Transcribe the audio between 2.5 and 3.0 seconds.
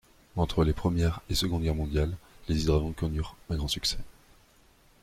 hydravions